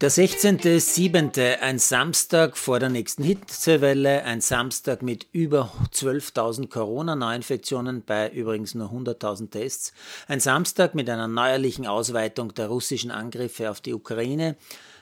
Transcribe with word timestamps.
Der 0.00 0.12
16.07., 0.12 1.58
ein 1.58 1.80
Samstag 1.80 2.56
vor 2.56 2.78
der 2.78 2.88
nächsten 2.88 3.24
Hitzewelle, 3.24 4.22
ein 4.22 4.40
Samstag 4.40 5.02
mit 5.02 5.26
über 5.32 5.72
12.000 5.92 6.68
Corona-Neuinfektionen 6.68 8.04
bei 8.04 8.30
übrigens 8.30 8.76
nur 8.76 8.92
100.000 8.92 9.50
Tests, 9.50 9.92
ein 10.28 10.38
Samstag 10.38 10.94
mit 10.94 11.10
einer 11.10 11.26
neuerlichen 11.26 11.84
Ausweitung 11.84 12.54
der 12.54 12.68
russischen 12.68 13.10
Angriffe 13.10 13.72
auf 13.72 13.80
die 13.80 13.92
Ukraine, 13.92 14.54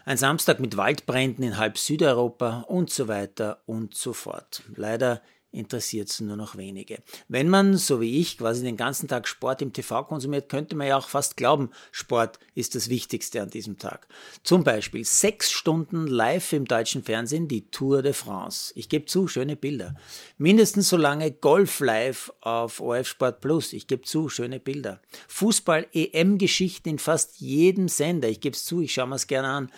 ein 0.06 0.16
Samstag 0.16 0.60
mit 0.60 0.78
Waldbränden 0.78 1.44
in 1.44 1.58
halb 1.58 1.76
Südeuropa 1.76 2.64
und 2.66 2.88
so 2.88 3.06
weiter 3.06 3.58
und 3.66 3.94
so 3.94 4.14
fort. 4.14 4.62
Leider 4.76 5.20
interessiert 5.56 6.10
es 6.10 6.20
nur 6.20 6.36
noch 6.36 6.56
wenige. 6.56 6.98
Wenn 7.28 7.48
man, 7.48 7.76
so 7.76 8.00
wie 8.00 8.20
ich, 8.20 8.38
quasi 8.38 8.62
den 8.62 8.76
ganzen 8.76 9.08
Tag 9.08 9.26
Sport 9.26 9.62
im 9.62 9.72
TV 9.72 10.04
konsumiert, 10.04 10.48
könnte 10.48 10.76
man 10.76 10.86
ja 10.86 10.96
auch 10.96 11.08
fast 11.08 11.36
glauben, 11.36 11.70
Sport 11.90 12.38
ist 12.54 12.74
das 12.74 12.88
Wichtigste 12.88 13.42
an 13.42 13.50
diesem 13.50 13.78
Tag. 13.78 14.06
Zum 14.42 14.64
Beispiel 14.64 15.04
sechs 15.04 15.50
Stunden 15.50 16.06
live 16.06 16.52
im 16.52 16.66
deutschen 16.66 17.02
Fernsehen 17.02 17.48
die 17.48 17.70
Tour 17.70 18.02
de 18.02 18.12
France. 18.12 18.72
Ich 18.76 18.88
gebe 18.88 19.06
zu, 19.06 19.28
schöne 19.28 19.56
Bilder. 19.56 19.96
Mindestens 20.38 20.88
so 20.88 20.96
lange 20.96 21.32
Golf 21.32 21.80
live 21.80 22.32
auf 22.40 22.80
OF 22.80 23.06
Sport 23.06 23.40
Plus. 23.40 23.72
Ich 23.72 23.86
gebe 23.86 24.02
zu, 24.02 24.28
schöne 24.28 24.60
Bilder. 24.60 25.00
Fußball-EM-Geschichten 25.28 26.90
in 26.90 26.98
fast 26.98 27.40
jedem 27.40 27.88
Sender. 27.88 28.28
Ich 28.28 28.40
gebe 28.40 28.54
es 28.54 28.64
zu, 28.64 28.80
ich 28.82 28.92
schaue 28.94 29.08
mir 29.08 29.16
es 29.16 29.26
gerne 29.26 29.48
an. 29.48 29.72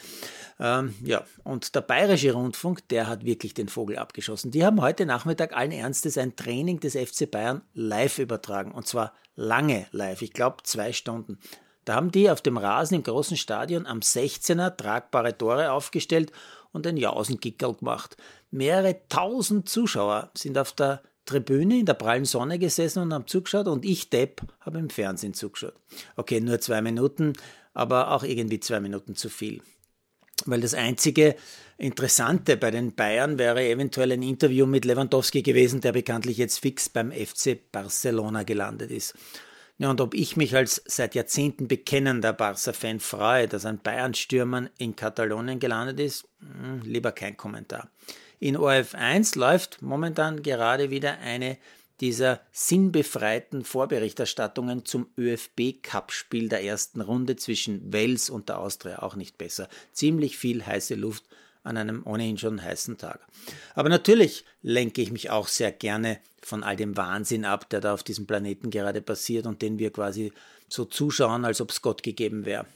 Ähm, 0.61 0.95
ja, 1.05 1.25
und 1.45 1.75
der 1.75 1.83
Bayerische 1.83 2.33
Rundfunk, 2.33 2.89
der 2.89 3.07
hat 3.07 3.25
wirklich 3.25 3.55
den 3.55 3.69
Vogel 3.69 3.99
abgeschossen. 3.99 4.51
Die 4.51 4.65
haben 4.65 4.81
heute 4.81 5.07
Nachmittag 5.07 5.57
allen 5.57 5.71
Ernstes 5.71 6.19
ein 6.19 6.35
Training 6.37 6.81
des 6.81 6.97
FC 6.97 7.31
Bayern 7.31 7.63
live 7.75 8.19
übertragen. 8.19 8.73
Und 8.73 8.87
zwar 8.87 9.13
lange 9.37 9.87
live. 9.93 10.23
Ich 10.23 10.33
glaube 10.33 10.65
zwei 10.65 10.93
Stunden. 10.93 11.39
Da 11.85 11.95
haben 11.95 12.11
die 12.11 12.31
auf 12.31 12.43
dem 12.43 12.59
Rasen 12.59 12.97
im 12.97 13.03
großen 13.03 13.37
Stadion 13.37 13.87
am 13.87 14.01
16er 14.01 14.77
tragbare 14.77 15.39
Tore 15.39 15.73
aufgestellt 15.73 16.33
und 16.73 16.87
ein 16.87 16.97
Jausengickel 16.97 17.75
gemacht. 17.75 18.17
Mehrere 18.51 19.01
tausend 19.09 19.69
Zuschauer 19.69 20.31
sind 20.37 20.59
auf 20.59 20.73
der 20.73 21.03
Tribüne 21.25 21.79
in 21.79 21.87
der 21.87 21.95
prallen 21.95 22.25
Sonne 22.25 22.59
gesessen 22.59 23.03
und 23.03 23.15
haben 23.15 23.27
zugeschaut 23.27 23.69
und 23.69 23.85
ich, 23.85 24.11
Depp, 24.11 24.43
habe 24.61 24.79
im 24.79 24.91
Fernsehen 24.91 25.35
zugeschaut. 25.35 25.75
Okay, 26.17 26.41
nur 26.41 26.61
zwei 26.61 26.83
Minuten, 26.83 27.35
aber 27.75 28.11
auch 28.11 28.23
irgendwie 28.23 28.61
zwei 28.61 28.81
Minuten 28.81 29.15
zu 29.15 29.29
viel. 29.29 29.63
Weil 30.47 30.61
das 30.61 30.75
einzige 30.75 31.37
Interessante 31.77 32.57
bei 32.57 32.71
den 32.71 32.95
Bayern 32.95 33.39
wäre 33.39 33.63
eventuell 33.69 34.13
ein 34.13 34.23
Interview 34.23 34.67
mit 34.67 34.85
Lewandowski 34.85 35.43
gewesen, 35.43 35.81
der 35.81 35.93
bekanntlich 35.93 36.37
jetzt 36.37 36.59
fix 36.59 36.89
beim 36.89 37.13
FC 37.13 37.59
Barcelona 37.71 38.43
gelandet 38.43 38.91
ist. 38.91 39.15
Ja, 39.79 39.91
und 39.91 40.01
ob 40.01 40.15
ich 40.15 40.37
mich 40.37 40.57
als 40.57 40.83
seit 40.87 41.15
Jahrzehnten 41.15 41.69
bekennender 41.69 42.33
Barca-Fan 42.33 42.99
freue, 42.99 43.47
dass 43.47 43.65
ein 43.65 43.79
Bayern-Stürmer 43.79 44.71
in 44.77 44.97
Katalonien 44.97 45.61
gelandet 45.61 46.01
ist, 46.01 46.27
hm, 46.41 46.83
lieber 46.83 47.13
kein 47.13 47.37
Kommentar. 47.37 47.89
In 48.41 48.57
ORF 48.57 48.97
1 48.97 49.37
läuft 49.37 49.81
momentan 49.81 50.43
gerade 50.43 50.91
wieder 50.91 51.19
eine 51.19 51.59
dieser 52.01 52.41
sinnbefreiten 52.53 53.65
Vorberichterstattungen 53.65 54.85
zum 54.85 55.09
ÖFB-Cup-Spiel 55.19 56.49
der 56.49 56.63
ersten 56.63 57.01
Runde 57.01 57.37
zwischen 57.37 57.93
Wels 57.93 58.31
und 58.31 58.49
der 58.49 58.59
Austria 58.59 59.03
auch 59.03 59.17
nicht 59.17 59.39
besser. 59.39 59.69
Ziemlich 59.93 60.39
viel 60.39 60.65
heiße 60.65 60.95
Luft 60.95 61.25
an 61.65 61.77
einem 61.77 62.07
ohnehin 62.07 62.39
schon 62.39 62.63
heißen 62.63 62.99
Tag. 62.99 63.21
Aber 63.75 63.89
natürlich 63.89 64.45
lenke 64.63 65.03
ich 65.03 65.11
mich 65.11 65.31
auch 65.31 65.49
sehr 65.49 65.73
gerne 65.73 66.19
von 66.41 66.63
all 66.63 66.77
dem 66.77 66.97
Wahnsinn 66.97 67.45
ab, 67.45 67.69
der 67.69 67.81
da 67.81 67.95
auf 67.95 68.03
diesem 68.03 68.27
Planeten 68.27 68.71
gerade 68.71 69.03
passiert 69.03 69.47
und 69.47 69.61
den 69.61 69.79
wir 69.79 69.93
quasi 69.93 70.33
so 70.69 70.85
zuschauen, 70.85 71.45
als 71.45 71.61
ob 71.61 71.71
es 71.71 71.83
Gott 71.83 72.03
gegeben 72.03 72.45
wäre. 72.45 72.67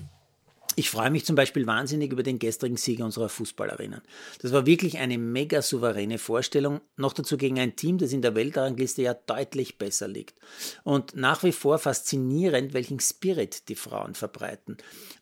Ich 0.75 0.89
freue 0.89 1.11
mich 1.11 1.27
zum 1.27 1.37
Beispiel 1.37 1.67
wahnsinnig 1.67 2.13
über 2.13 2.23
den 2.23 2.39
gestrigen 2.39 2.79
Sieg 2.79 3.01
unserer 3.01 3.29
Fußballerinnen. 3.29 4.01
Das 4.41 4.53
war 4.53 4.65
wirklich 4.65 4.99
eine 4.99 5.19
mega 5.19 5.61
souveräne 5.61 6.19
Vorstellung, 6.19 6.81
noch 6.97 7.13
dazu 7.13 7.37
gegen 7.37 7.59
ein 7.59 7.77
Team, 7.77 7.99
das 7.99 8.13
in 8.13 8.23
der 8.23 8.35
Weltrangliste 8.35 9.03
ja 9.03 9.13
deutlich 9.13 9.77
besser 9.77 10.09
liegt. 10.09 10.39
Und 10.83 11.15
nach 11.15 11.43
wie 11.43 11.53
vor 11.53 11.79
faszinierend, 11.79 12.73
welchen 12.73 13.01
Spirit 13.01 13.69
die 13.69 13.75
Frauen 13.75 14.15
verbreiten. 14.15 14.79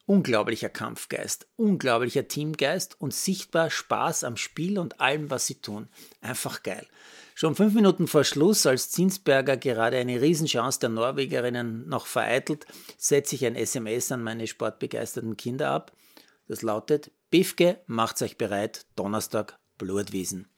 Unglaublicher 0.06 0.68
Kampfgeist, 0.68 1.48
unglaublicher 1.56 2.28
Teamgeist 2.28 3.00
und 3.00 3.12
sichtbar 3.12 3.70
Spaß 3.70 4.24
am 4.24 4.36
Spiel 4.36 4.78
und 4.78 5.00
allem, 5.00 5.30
was 5.30 5.46
sie 5.46 5.56
tun. 5.56 5.88
Einfach 6.20 6.62
geil. 6.62 6.86
Schon 7.40 7.54
fünf 7.54 7.72
Minuten 7.72 8.06
vor 8.06 8.22
Schluss, 8.24 8.66
als 8.66 8.90
Zinsberger 8.90 9.56
gerade 9.56 9.96
eine 9.96 10.20
Riesenchance 10.20 10.78
der 10.78 10.90
Norwegerinnen 10.90 11.88
noch 11.88 12.04
vereitelt, 12.04 12.66
setze 12.98 13.34
ich 13.34 13.46
ein 13.46 13.56
SMS 13.56 14.12
an 14.12 14.22
meine 14.22 14.46
sportbegeisterten 14.46 15.38
Kinder 15.38 15.70
ab. 15.70 15.90
Das 16.48 16.60
lautet, 16.60 17.12
Bifke, 17.30 17.80
macht 17.86 18.20
euch 18.20 18.36
bereit, 18.36 18.84
Donnerstag 18.94 19.58
Blutwiesen. 19.78 20.50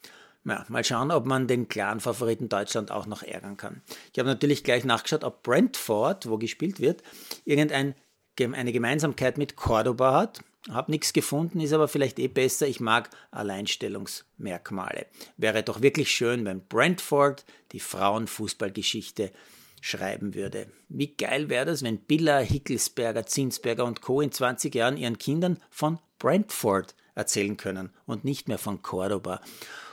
Ja, 0.44 0.66
mal 0.68 0.82
schauen, 0.82 1.12
ob 1.12 1.24
man 1.24 1.46
den 1.46 1.68
klaren 1.68 2.00
Favoriten 2.00 2.48
Deutschland 2.48 2.90
auch 2.90 3.06
noch 3.06 3.22
ärgern 3.22 3.56
kann. 3.56 3.82
Ich 4.12 4.18
habe 4.18 4.28
natürlich 4.28 4.64
gleich 4.64 4.84
nachgeschaut, 4.84 5.22
ob 5.22 5.44
Brentford, 5.44 6.28
wo 6.28 6.36
gespielt 6.36 6.80
wird, 6.80 7.04
irgendeine 7.44 7.94
Gemeinsamkeit 8.34 9.38
mit 9.38 9.54
Cordoba 9.54 10.14
hat. 10.14 10.40
Hab 10.70 10.88
nichts 10.88 11.12
gefunden, 11.12 11.60
ist 11.60 11.72
aber 11.72 11.88
vielleicht 11.88 12.18
eh 12.18 12.28
besser. 12.28 12.68
Ich 12.68 12.78
mag 12.78 13.10
Alleinstellungsmerkmale. 13.32 15.06
Wäre 15.36 15.62
doch 15.64 15.82
wirklich 15.82 16.10
schön, 16.10 16.44
wenn 16.44 16.64
Brentford 16.66 17.44
die 17.72 17.80
Frauenfußballgeschichte 17.80 19.32
schreiben 19.80 20.34
würde. 20.34 20.68
Wie 20.88 21.08
geil 21.08 21.48
wäre 21.48 21.66
das, 21.66 21.82
wenn 21.82 21.98
Billa, 21.98 22.38
Hickelsberger, 22.38 23.26
Zinsberger 23.26 23.84
und 23.84 24.00
Co. 24.00 24.20
in 24.20 24.30
20 24.30 24.72
Jahren 24.74 24.96
ihren 24.96 25.18
Kindern 25.18 25.58
von 25.70 25.98
Brentford 26.20 26.94
erzählen 27.16 27.56
können 27.56 27.90
und 28.06 28.24
nicht 28.24 28.46
mehr 28.46 28.58
von 28.58 28.80
Cordoba. 28.82 29.40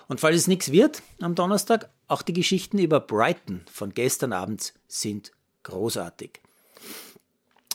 Und 0.07 0.19
falls 0.19 0.37
es 0.37 0.47
nichts 0.47 0.71
wird 0.71 1.01
am 1.19 1.33
Donnerstag, 1.33 1.89
auch 2.07 2.21
die 2.21 2.33
Geschichten 2.33 2.77
über 2.77 2.99
Brighton 2.99 3.61
von 3.71 3.93
gestern 3.93 4.33
Abend 4.33 4.73
sind 4.87 5.31
großartig. 5.63 6.41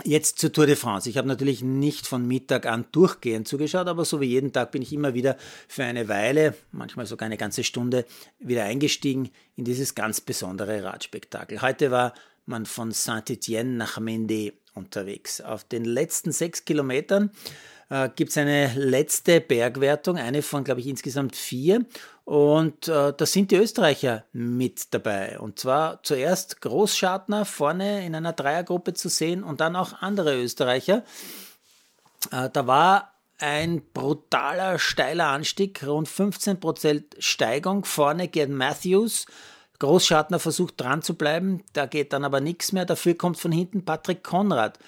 Jetzt 0.03 0.41
zur 0.41 0.53
Tour 0.53 0.66
de 0.66 0.75
France. 0.75 1.09
Ich 1.09 1.16
habe 1.16 1.28
natürlich 1.28 1.62
nicht 1.62 2.09
von 2.09 2.27
Mittag 2.27 2.66
an 2.66 2.84
durchgehend 2.91 3.47
zugeschaut, 3.47 3.87
aber 3.87 4.05
so 4.05 4.21
wie 4.21 4.27
jeden 4.27 4.53
Tag 4.53 4.72
bin 4.72 4.82
ich 4.82 4.93
immer 4.93 5.15
wieder 5.15 5.37
für 5.69 5.84
eine 5.84 6.09
Weile, 6.09 6.55
manchmal 6.72 7.06
sogar 7.06 7.27
eine 7.27 7.37
ganze 7.37 7.62
Stunde, 7.62 8.05
wieder 8.41 8.65
eingestiegen 8.65 9.31
in 9.55 9.65
dieses 9.65 9.94
ganz 9.94 10.21
besondere 10.21 10.82
Radspektakel. 10.82 11.62
Heute 11.62 11.93
war 11.93 12.12
man 12.44 12.66
von 12.66 12.91
Saint-Étienne 12.91 13.77
nach 13.77 14.00
Mende 14.00 14.55
unterwegs. 14.75 15.41
Auf 15.41 15.62
den 15.62 15.84
letzten 15.84 16.32
sechs 16.32 16.65
Kilometern 16.65 17.31
äh, 17.88 18.09
gibt 18.16 18.31
es 18.31 18.37
eine 18.37 18.75
letzte 18.75 19.41
Bergwertung, 19.41 20.16
eine 20.16 20.43
von, 20.43 20.65
glaube 20.65 20.81
ich, 20.81 20.88
insgesamt 20.88 21.37
vier. 21.37 21.87
Und 22.25 22.89
äh, 22.89 23.12
da 23.12 23.27
sind 23.27 23.51
die 23.51 23.57
Österreicher 23.57 24.25
mit 24.33 24.95
dabei. 24.95 25.39
Und 25.39 25.59
zwar 25.59 26.03
zuerst 26.03 26.62
Großschartner 26.62 27.45
vorne 27.45 28.07
in 28.07 28.15
einer 28.15 28.33
Dreiergruppe 28.33 28.95
zu 28.95 29.11
sehen 29.11 29.45
und 29.45 29.61
dann 29.61 29.77
auch 29.77 30.01
andere 30.01 30.41
Österreicher. 30.41 31.05
Äh, 32.31 32.49
da 32.51 32.67
war 32.67 33.12
ein 33.39 33.83
brutaler, 33.93 34.79
steiler 34.79 35.27
Anstieg, 35.27 35.87
rund 35.87 36.09
15% 36.09 37.05
Steigung. 37.19 37.85
Vorne 37.85 38.29
geht 38.29 38.49
Matthews. 38.49 39.27
Großschartner 39.81 40.39
versucht 40.39 40.81
dran 40.81 41.03
zu 41.03 41.15
bleiben, 41.15 41.62
da 41.73 41.85
geht 41.87 42.12
dann 42.12 42.25
aber 42.25 42.41
nichts 42.41 42.73
mehr. 42.73 42.87
Dafür 42.87 43.17
kommt 43.17 43.39
von 43.39 43.53
hinten 43.53 43.85
Patrick 43.85 44.23
Konrad. 44.23 44.79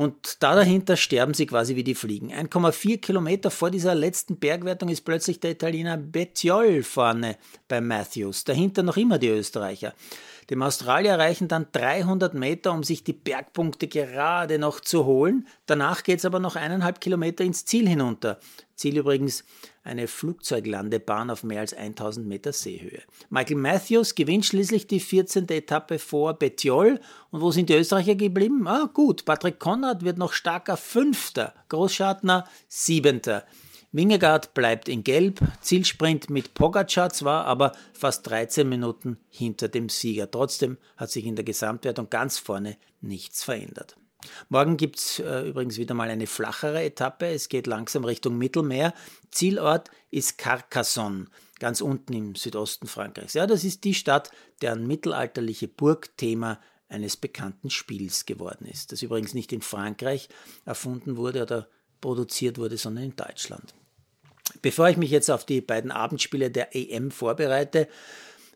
Und 0.00 0.42
da 0.42 0.54
dahinter 0.54 0.96
sterben 0.96 1.34
sie 1.34 1.44
quasi 1.44 1.76
wie 1.76 1.84
die 1.84 1.94
Fliegen. 1.94 2.32
1,4 2.32 3.02
Kilometer 3.02 3.50
vor 3.50 3.70
dieser 3.70 3.94
letzten 3.94 4.38
Bergwertung 4.38 4.88
ist 4.88 5.02
plötzlich 5.02 5.40
der 5.40 5.50
Italiener 5.50 5.98
Bettiol 5.98 6.82
vorne 6.82 7.36
bei 7.68 7.82
Matthews. 7.82 8.44
Dahinter 8.44 8.82
noch 8.82 8.96
immer 8.96 9.18
die 9.18 9.28
Österreicher. 9.28 9.92
Dem 10.48 10.62
Australier 10.62 11.18
reichen 11.18 11.48
dann 11.48 11.66
300 11.72 12.32
Meter, 12.32 12.72
um 12.72 12.82
sich 12.82 13.04
die 13.04 13.12
Bergpunkte 13.12 13.88
gerade 13.88 14.58
noch 14.58 14.80
zu 14.80 15.04
holen. 15.04 15.46
Danach 15.66 16.02
geht 16.02 16.20
es 16.20 16.24
aber 16.24 16.40
noch 16.40 16.56
eineinhalb 16.56 17.02
Kilometer 17.02 17.44
ins 17.44 17.66
Ziel 17.66 17.86
hinunter. 17.86 18.40
Ziel 18.80 18.96
übrigens 18.96 19.44
eine 19.84 20.08
Flugzeuglandebahn 20.08 21.28
auf 21.28 21.44
mehr 21.44 21.60
als 21.60 21.74
1000 21.74 22.26
Meter 22.26 22.54
Seehöhe. 22.54 23.02
Michael 23.28 23.58
Matthews 23.58 24.14
gewinnt 24.14 24.46
schließlich 24.46 24.86
die 24.86 25.00
14. 25.00 25.48
Etappe 25.50 25.98
vor 25.98 26.32
Bettiol. 26.32 26.98
Und 27.30 27.42
wo 27.42 27.50
sind 27.50 27.68
die 27.68 27.74
Österreicher 27.74 28.14
geblieben? 28.14 28.66
Ah, 28.66 28.90
gut, 28.92 29.26
Patrick 29.26 29.58
Konrad 29.58 30.02
wird 30.02 30.16
noch 30.16 30.32
starker 30.32 30.78
Fünfter, 30.78 31.52
Großschartner 31.68 32.48
Siebenter. 32.68 33.44
Wingegaard 33.92 34.54
bleibt 34.54 34.88
in 34.88 35.04
Gelb, 35.04 35.40
Zielsprint 35.60 36.30
mit 36.30 36.54
Pogacar 36.54 37.10
zwar, 37.10 37.44
aber 37.44 37.72
fast 37.92 38.26
13 38.30 38.66
Minuten 38.66 39.18
hinter 39.28 39.68
dem 39.68 39.90
Sieger. 39.90 40.30
Trotzdem 40.30 40.78
hat 40.96 41.10
sich 41.10 41.26
in 41.26 41.36
der 41.36 41.44
Gesamtwertung 41.44 42.08
ganz 42.08 42.38
vorne 42.38 42.78
nichts 43.02 43.44
verändert. 43.44 43.99
Morgen 44.48 44.76
gibt 44.76 44.98
es 44.98 45.18
äh, 45.18 45.48
übrigens 45.48 45.78
wieder 45.78 45.94
mal 45.94 46.10
eine 46.10 46.26
flachere 46.26 46.82
Etappe. 46.82 47.26
Es 47.26 47.48
geht 47.48 47.66
langsam 47.66 48.04
Richtung 48.04 48.38
Mittelmeer. 48.38 48.94
Zielort 49.30 49.90
ist 50.10 50.38
Carcassonne, 50.38 51.26
ganz 51.58 51.80
unten 51.80 52.12
im 52.12 52.34
Südosten 52.34 52.86
Frankreichs. 52.86 53.34
Ja, 53.34 53.46
das 53.46 53.64
ist 53.64 53.84
die 53.84 53.94
Stadt, 53.94 54.30
deren 54.62 54.86
mittelalterliche 54.86 55.68
Burg 55.68 56.16
Thema 56.16 56.60
eines 56.88 57.16
bekannten 57.16 57.70
Spiels 57.70 58.26
geworden 58.26 58.66
ist, 58.66 58.92
das 58.92 59.02
übrigens 59.02 59.32
nicht 59.32 59.52
in 59.52 59.62
Frankreich 59.62 60.28
erfunden 60.64 61.16
wurde 61.16 61.42
oder 61.42 61.68
produziert 62.00 62.58
wurde, 62.58 62.76
sondern 62.76 63.04
in 63.04 63.16
Deutschland. 63.16 63.74
Bevor 64.62 64.88
ich 64.88 64.96
mich 64.96 65.10
jetzt 65.10 65.30
auf 65.30 65.46
die 65.46 65.60
beiden 65.60 65.92
Abendspiele 65.92 66.50
der 66.50 66.74
EM 66.74 67.12
vorbereite, 67.12 67.88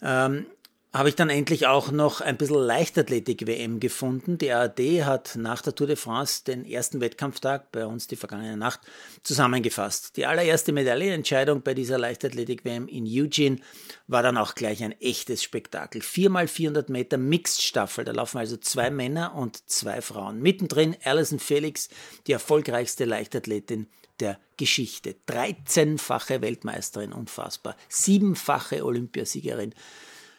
ähm, 0.03 0.47
habe 0.95 1.09
ich 1.09 1.17
dann 1.17 1.29
endlich 1.29 1.67
auch 1.67 1.91
noch 1.91 2.21
ein 2.21 2.37
bisschen 2.37 2.61
Leichtathletik-WM 2.61 3.81
gefunden. 3.81 4.39
Die 4.39 4.53
ARD 4.53 5.05
hat 5.05 5.35
nach 5.35 5.61
der 5.61 5.75
Tour 5.75 5.89
de 5.89 5.97
France 5.97 6.45
den 6.45 6.65
ersten 6.65 7.01
Wettkampftag, 7.01 7.73
bei 7.73 7.85
uns 7.85 8.07
die 8.07 8.15
vergangene 8.15 8.57
Nacht, 8.57 8.79
zusammengefasst. 9.25 10.17
Die 10.17 10.25
allererste 10.25 10.71
Medaillenentscheidung 10.71 11.63
bei 11.63 11.75
dieser 11.75 11.99
Leichtathletik-WM 11.99 12.87
in 12.87 13.07
Eugene 13.09 13.59
war 14.07 14.23
dann 14.23 14.37
auch 14.37 14.55
gleich 14.55 14.85
ein 14.85 14.93
echtes 15.01 15.43
Spektakel. 15.43 16.01
4x400 16.01 16.93
Meter 16.93 17.19
Mixed-Staffel, 17.19 18.05
da 18.05 18.13
laufen 18.13 18.39
also 18.39 18.57
zwei 18.57 18.91
Männer 18.91 19.35
und 19.35 19.69
zwei 19.69 20.01
Frauen. 20.01 20.41
Mittendrin 20.41 20.97
Alison 21.03 21.41
Felix, 21.41 21.89
die 22.29 22.33
erfolgreichste 22.33 23.05
Leichtathletin 23.05 23.89
der 24.21 24.39
Geschichte. 24.57 25.17
13-fache 25.29 26.41
Weltmeisterin, 26.41 27.13
unfassbar. 27.13 27.77
Siebenfache 27.89 28.85
Olympiasiegerin. 28.85 29.75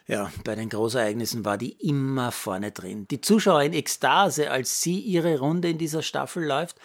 Ja, 0.08 0.30
bei 0.44 0.54
den 0.54 0.68
Großereignissen 0.68 1.44
war 1.44 1.58
die 1.58 1.72
immer 1.72 2.30
vorne 2.30 2.70
drin. 2.70 3.08
Die 3.08 3.20
Zuschauer 3.20 3.64
in 3.64 3.72
Ekstase, 3.72 4.52
als 4.52 4.80
sie 4.80 5.00
ihre 5.00 5.40
Runde 5.40 5.68
in 5.68 5.78
dieser 5.78 6.02
Staffel 6.02 6.44
läuft. 6.44 6.76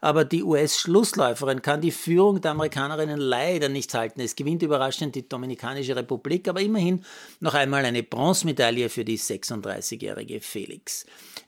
Aber 0.00 0.24
die 0.24 0.42
US-Schlussläuferin 0.42 1.60
kann 1.60 1.82
die 1.82 1.90
Führung 1.90 2.40
der 2.40 2.52
Amerikanerinnen 2.52 3.20
leider 3.20 3.68
nicht 3.68 3.92
halten. 3.92 4.22
Es 4.22 4.34
gewinnt 4.34 4.62
überraschend 4.62 5.14
die 5.14 5.28
Dominikanische 5.28 5.94
Republik, 5.94 6.48
aber 6.48 6.62
immerhin 6.62 7.04
noch 7.40 7.52
einmal 7.52 7.84
eine 7.84 8.02
Bronzemedaille 8.02 8.88
für 8.88 9.04
die 9.04 9.18
36-jährige 9.18 10.40
Felix. 10.40 11.04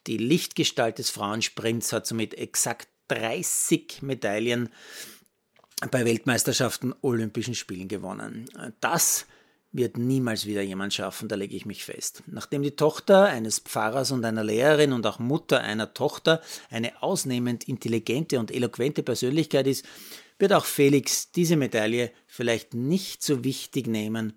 Die 0.06 0.19
Lichtgestalt 0.19 0.99
des 0.99 1.08
Frauensprints 1.08 1.94
hat 1.94 2.06
somit 2.06 2.34
exakt 2.34 2.88
30 3.08 4.02
Medaillen 4.02 4.69
bei 5.90 6.05
Weltmeisterschaften, 6.05 6.94
Olympischen 7.00 7.55
Spielen 7.55 7.88
gewonnen. 7.88 8.50
Das 8.81 9.26
wird 9.72 9.96
niemals 9.96 10.46
wieder 10.46 10.62
jemand 10.62 10.92
schaffen, 10.92 11.28
da 11.28 11.34
lege 11.34 11.56
ich 11.56 11.66
mich 11.66 11.84
fest. 11.84 12.22
Nachdem 12.26 12.62
die 12.62 12.76
Tochter 12.76 13.24
eines 13.24 13.58
Pfarrers 13.58 14.10
und 14.10 14.24
einer 14.24 14.44
Lehrerin 14.44 14.92
und 14.92 15.06
auch 15.06 15.19
Mutter 15.19 15.60
einer 15.60 15.94
Tochter 15.94 16.42
eine 16.70 17.02
ausnehmend 17.02 17.69
intelligente 17.69 18.38
und 18.38 18.50
eloquente 18.50 19.02
Persönlichkeit 19.02 19.66
ist, 19.66 19.86
wird 20.38 20.52
auch 20.52 20.66
Felix 20.66 21.30
diese 21.32 21.56
Medaille 21.56 22.10
vielleicht 22.26 22.74
nicht 22.74 23.22
so 23.22 23.44
wichtig 23.44 23.86
nehmen 23.86 24.34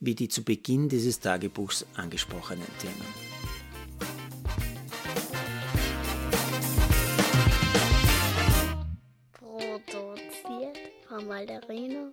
wie 0.00 0.14
die 0.14 0.28
zu 0.28 0.44
Beginn 0.44 0.88
dieses 0.88 1.20
Tagebuchs 1.20 1.86
angesprochenen 1.94 2.66
Themen. 2.78 3.06
Produziert 9.32 10.78
von 11.08 11.26
Malderino. 11.26 12.12